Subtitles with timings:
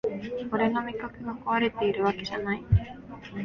[0.51, 2.63] 俺の味覚がこわれてるわけじゃない